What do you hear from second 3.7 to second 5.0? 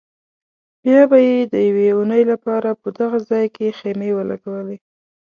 خیمې ولګولې.